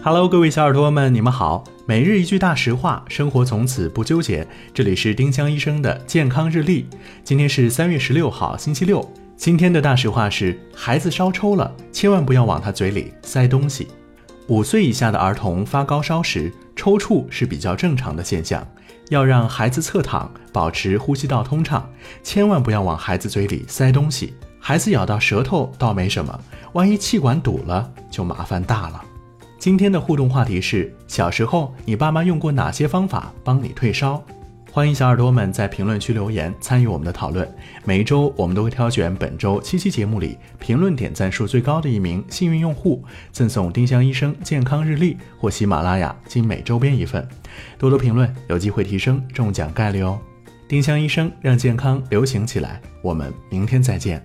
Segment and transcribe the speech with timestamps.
[0.00, 1.64] Hello，各位小耳朵们，你们好。
[1.84, 4.46] 每日一句大实话，生活从此不纠结。
[4.72, 6.86] 这里是丁香医生的健康日历。
[7.24, 9.06] 今天是三月十六号，星期六。
[9.36, 13.88] 今天的大实话是：孩子烧抽了，千万不要往他嘴里塞东西。
[14.46, 18.64] 五岁以下的儿童发高烧时，抽搐是比较正常的现象，
[19.08, 21.90] 要让孩子侧躺，保持呼吸道通畅，
[22.22, 24.32] 千万不要往孩子嘴里塞东西。
[24.60, 26.40] 孩子咬到舌头倒没什么，
[26.74, 29.02] 万一气管堵了，就麻烦大了。
[29.58, 34.22] 今天的互动话题是：小时候你爸妈用过哪些方法帮你退烧？
[34.70, 37.52] 欢迎小耳朵们在评论区留言参与我们的讨论。
[37.84, 43.02] 每一周我们都会挑选本周七期节目里评论点赞数最高的一名幸运用户，
[43.32, 47.26] 赠送丁香医生健康日历或喜马拉雅精美周边一份。
[47.76, 50.20] 多多评论，有机会提升中奖概率哦！
[50.68, 54.24] 丁香医生让健康流行起来，我们明天再见。